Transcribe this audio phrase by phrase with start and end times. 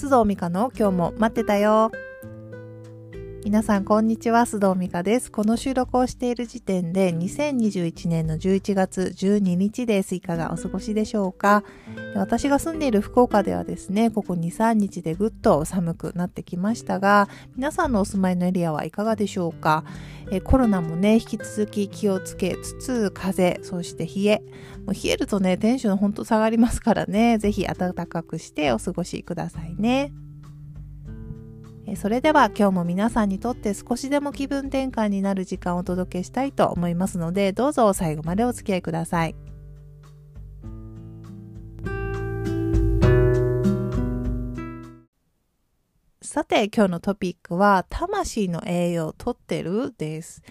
[0.00, 1.90] 須藤美香の今日も待ってたよ。
[3.50, 4.42] 皆さん、こんにちは。
[4.42, 5.32] 須藤美香です。
[5.32, 10.14] この収録をしている時点で、2021年の11月12日です。
[10.14, 11.64] いかがお過ごしでしょうか？
[12.14, 19.82] 私が住んでいる福岡ではですね、ここ2、3日でぐっと寒くなってきましたが、皆さんのお住まいのエリアはいかがでしょうか？
[20.30, 24.42] えコロナもね、引き続き気をつけつつ、風、そして冷え。
[24.86, 30.12] もう冷えるとね、テンションほんと下がりますからね、ぜひ暖かくしてお過ごしくださいね。
[31.96, 39.34] それでは今日も皆さんにとって少しでも気分転換になる時間をお届けしたいと思いますので、どうぞ最後までお付き合いください。
[46.22, 49.92] さて今日のトピックは魂の栄養をとってる？
[49.98, 50.42] です、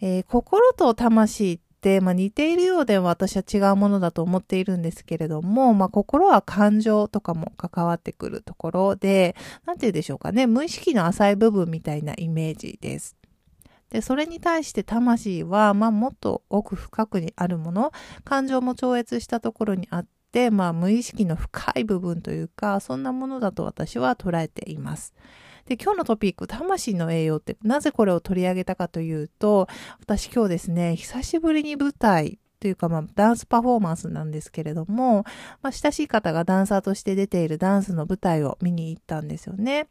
[0.00, 1.60] えー、心と魂っ、
[2.00, 13.16] まあ、似ているようで私は違うものだと思っているんですけれども、まあ、心は感情とかも関わってくるところで、なんて言うでしょうかね、無意識の浅い部分みたいなイメージです。
[13.90, 17.92] で、それに対して魂は、まあ、もっと奥深くにあるもの、
[18.24, 25.14] 感情も超越したところにあって、まあ、無意識の深い部分というか、そんなものだと私は捉えています。
[25.68, 29.68] で、今日のトピック、魂の栄養って、なぜこれを取り上げたかというと、
[30.00, 35.24] 私今日ですね、久しぶりに舞台というか、まあ、ダンスパフォーマンスなんですけれども、
[35.60, 39.88] まあ、親しい方がダンサーとして出ているダンスの舞台を見に行ったんですよね。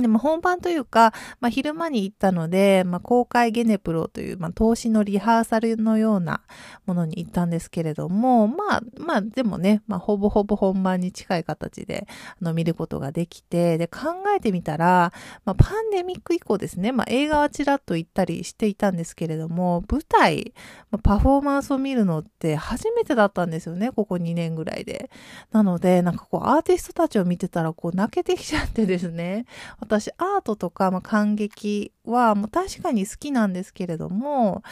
[0.00, 6.42] でも本番というか、まあ、昼間に行ったので、まあ、公開ゲネプロという、まあ、投資のリハーサルのような
[6.86, 12.06] ものに行ったんですけれども、まあ、まあ、でもね、まあ、ほぼほぼ本番に近い形で、
[12.40, 14.00] あの、見ることができて、で、考
[14.36, 15.12] えてみたら、
[15.44, 20.54] まあ、パンデミック以降ですね、まあ、映画はちらっと行ったりしていたんですけれども、舞台、
[20.90, 25.10] まあ、パフォーマンスを見るのって初めてだったんですよね、ここ2年ぐらいで。
[25.52, 29.46] なので、なんかこう、アーティストたちを見てたら、こう、泣けてきちゃってですね、
[29.90, 34.62] 私アートとか、まあ、感激はもう確かに好きなんですけれども、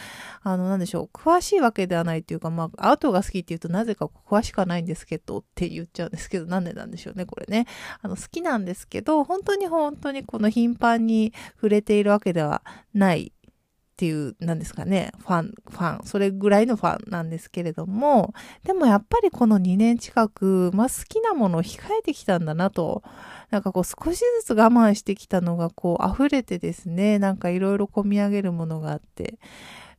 [0.43, 7.67] あの、なんでしょう、詳しいわけではないというか、まあ、アートが好きっていうとなぜか詳しくはないんですけどって言っちゃうんですけど、なんでなんでしょうね、これね。
[8.01, 12.61] あの、好きなんですけど、本当に本当にこの頻繁に触れているわけでは
[12.93, 13.33] ない
[13.99, 18.33] っていう、なんですかね、ファン、ファン、それぐらいのファンなんですけれども、
[18.63, 23.03] でもやっぱりこの2年近く、まあ好きなものを控えてきたんだなと、
[23.49, 29.37] なんかこう少しずつ我慢してきたのがこう溢れてですね、なんかいろいろ込み上げるものがあって、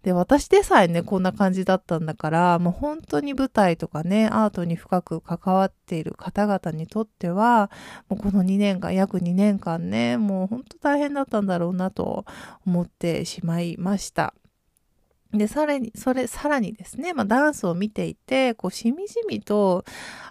[0.03, 7.71] で、私でさえね、こんな感じだったんだから、もう本当に舞台とかね、アートに深く関わっている方々にとっては、
[8.09, 12.25] もうこの2年間、約2年間ね、もう本当大変だったんだろうなと
[12.67, 14.33] 思ってしまいました。
[15.33, 19.85] で、さらに、それ、さらにですね、まあ、ダンスを見ていて、こう、しみじみと、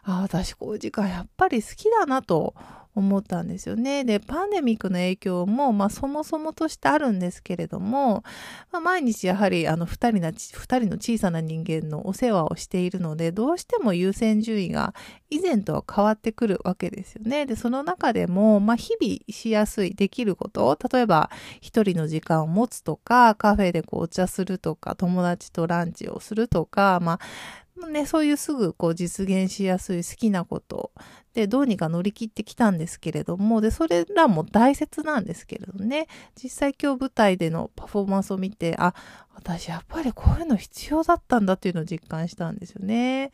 [0.03, 2.53] あ、私、こういう時間やっぱり好きだなと
[2.99, 4.03] 思ったんですよね。
[4.03, 8.23] で、パンデミックの影響も、まあ、そもそもとしてあるんですけれども、
[8.71, 14.93] まあ、毎日やはり、あの、二人な、二人の小さな人間のお世話をしているので、どうしても優先順位が
[15.29, 17.45] 以前とは変わってくるわけですよね。
[17.45, 21.29] で、その中でも、まあ、日々しやすい、できること、例えば、
[21.61, 27.19] 一人の時間を持つとか、カフェでこうお茶するとか、友達とランチをするとか、まあ、
[27.87, 30.91] ね、そういうすぐこう実現しやすい好きなこと
[31.33, 36.07] でどうにか乗り切ってきたんですけれども、で、それらも大切なんですけれどね、
[36.41, 38.93] 実際今日舞台でのパフォーマンスを見て、あ、
[39.33, 43.31] 私やっぱりこういうの必要だったんだっていうのを実感したんですよね。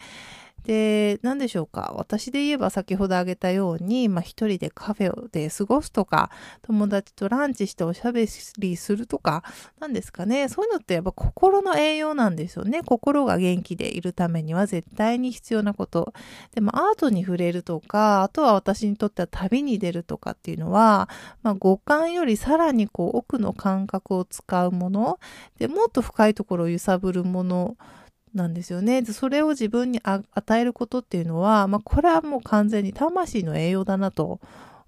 [0.63, 1.93] で、何でしょうか？
[1.95, 6.31] 私で言えば先ほど挙げたように、まあ一人でカフェで過ごすとか、
[6.63, 8.27] 友達とランチしておしゃべ
[8.57, 9.43] りするとか、
[9.79, 10.49] なんですかね。
[10.49, 12.81] そういうのってやっぱ心の栄養なんですよね。
[12.81, 16.13] 心が元気でいるためには絶対に必要なこと。
[16.55, 21.09] でもアートに触れるとか、あとは私にとっては旅に出るとかっていうのは、
[21.43, 25.19] まあ五感よりさらにこう奥の感覚を使うもの、
[25.59, 27.77] で、もっと深いところを揺さぶるもの、
[28.35, 29.03] なんですよね。
[29.05, 34.39] それを自分に与えることっていうのは、まあ、これはもう完全に魂の栄養だなと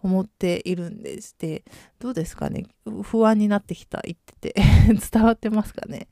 [0.04, 1.36] 思っているんです。
[1.40, 1.64] で、
[2.00, 2.66] どうですかね？
[3.04, 4.62] 不安になってきた、言ってて
[5.12, 6.08] 伝わってますかね？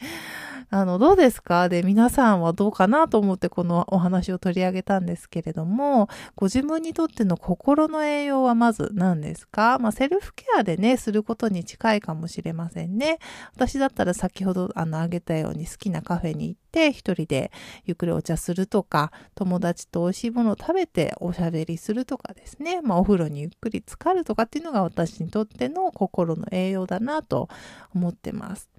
[0.71, 1.69] あの、どうですか？
[1.69, 9.79] で、皆さんはどうかなと思ってこのお話を取り上げたんですけれども、ご自分にとっての心の栄養はまず何ですか？
[9.79, 13.19] まあ、セルフケアでね、することに近いかもしれませんね。
[13.53, 17.51] 私だったら先ほど、あの、あげたように好きなカフェに行って、一人で
[17.85, 22.81] ゆっくりお茶するとか、友達と美味しいものを食べておしゃべりするとかですね。
[22.81, 27.49] まあ、お風呂にゆっくり浸かるとかっていうのが私にとっての心の栄養だなと
[27.93, 28.69] 思ってます。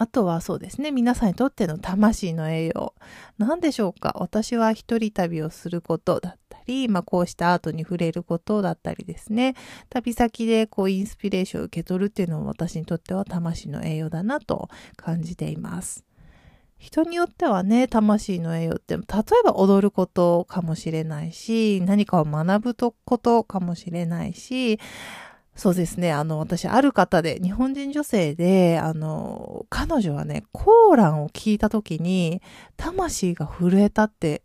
[0.00, 2.94] あとはそうですね、皆さんにとっての魂の栄養。
[3.36, 4.16] 何でしょうか？
[4.18, 9.56] 私は一人旅をすることだったり、まあこうしたアートに触れることだったりですね。
[9.90, 16.02] 旅先でこうインスピレーションを受け取るっていうのも私にとっては魂の栄養だなと感じています。
[16.78, 19.02] 人によってはね、魂の栄養って、例え
[19.44, 24.80] ば踊ることかもしれないし、何かを学ぶことかもしれないし、
[25.56, 26.12] そうですね。
[26.12, 32.40] あの、私、ある方で、日本人女性で、あの、彼女はね、コーランを聞いた時に、
[32.76, 34.42] 魂が震えたって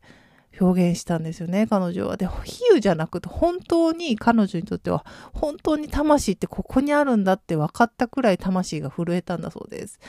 [0.60, 2.18] 表現したんですよね、彼女は。
[2.18, 10.00] で、比喩じゃなくて、本当に彼女にとっては、本当に魂ってここにあるんだって分かったくらい魂が震えたんだそうです。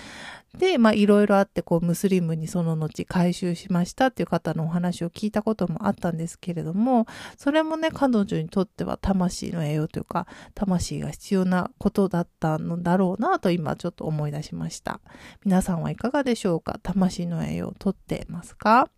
[0.57, 7.07] で、まあ、いろいろあって、こう、ムスリムにその後回収しましたっていう方のお話を聞いたこともあったんですけれども、
[7.37, 15.01] それもね、彼女にとっては魂の栄養というか、魂が必要なことだったのだろうなと今ちょっと思い出しました。
[15.45, 16.79] 皆さんはいかがでしょうか？
[16.83, 18.89] 魂の栄養をとってますか？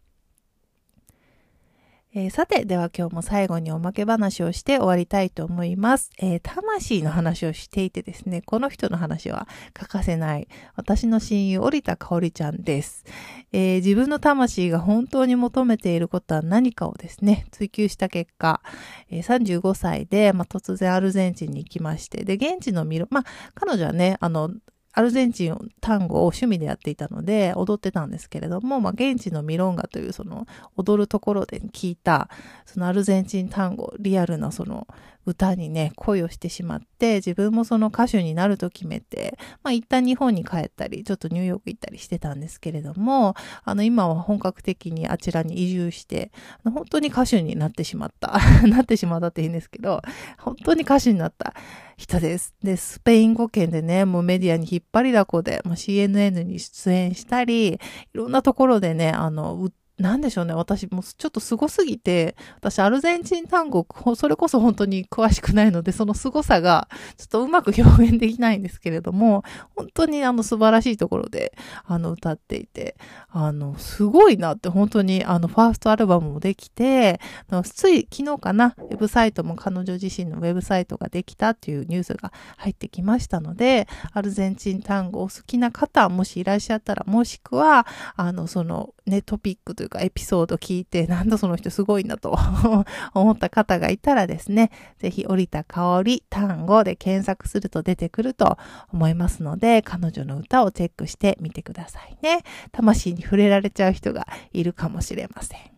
[2.15, 6.11] えー、さて、では今日も最後におまけ話をして終わりたいと思います。
[6.19, 13.05] えー、魂の話をしていてですね、この人の話は欠かせない、私の親友、折田香織ちゃんです。
[13.53, 18.63] えー、自分の魂が本当に求めていることは何かをですね、追求した結果、
[19.11, 23.25] え35歳で、まあ、突然アルゼンチンに行きまして、で、現地のミロ、まあ、
[23.55, 24.51] 彼女はね、あの、
[24.99, 32.29] アルゼンチン単語を趣味でやっていたので踊ってたんですけれども、まあ、現地のミロンガというその踊るところで聞いた
[32.67, 34.89] そのアルゼンチン単語、リアルなその
[35.25, 43.35] 歌にね、恋をしてしまって、自分もその歌手になると決めて、まあ一旦日本に帰ったり、ちょっとニューヨーク行ったりしてたんですけれども、
[43.65, 46.33] あの今は本格的にあちらに移住して、
[46.65, 48.39] 本当に歌手になってしまった。
[48.67, 50.03] なってしまったって言うんですけど、
[50.39, 51.55] 本当に歌手になった
[51.99, 52.55] 人です。
[52.63, 57.79] で、スペイン語圏でね、もうメディアに引っ張りだこで、もう、CNN に出演したり、い
[58.13, 59.69] ろんなところでね、あの、
[59.99, 60.55] なんでしょうね。
[60.55, 63.85] 私もちょっと凄すぎて、私アルゼンチン単語、
[64.15, 69.43] それこそ本当に詳しくないので、その凄さがちょっとうまく表現できないんですけれども、
[69.75, 71.53] 本当にあの素晴らしいところで、
[71.85, 72.97] あの歌っていて、
[73.29, 77.21] あの、すごいなって本当にあのファーストアルバムもできて、
[77.65, 87.85] つい昨日かな、ウェブサイトも彼女自身のウェブサイトができたっていうニュースが入ってきましたので、アルゼンチン単語お好きな方、もしいらっしゃったら、もしくは、
[88.15, 92.37] あの、そのね、トピックというかエピソード聞いて、なんだその人すごいんだと
[93.15, 98.59] 思った方がいたらですね、ぜひ降りた香り単語で検索すると出てくると
[98.93, 102.43] 思いますので、彼女の歌をチェックしてみてくださいね。
[102.73, 105.78] 魂に触れられちゃう人がいるかもしれません。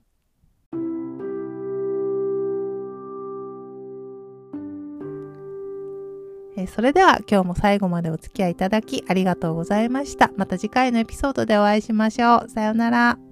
[6.60, 10.30] えそれでは今日も最後までお付き合いいただきありがとうございました。
[10.36, 12.50] また次回のエピソードでお会いしましょう。
[12.50, 13.29] さようなら。